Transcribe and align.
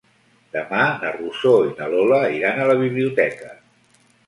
Demà 0.53 0.85
na 1.03 1.11
Rosó 1.17 1.51
i 1.67 1.69
na 1.81 1.91
Lola 1.93 2.21
iran 2.39 2.59
a 2.59 2.67
la 2.73 2.79
biblioteca. 2.83 3.55